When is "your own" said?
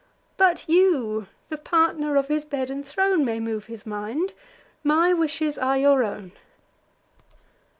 5.77-6.31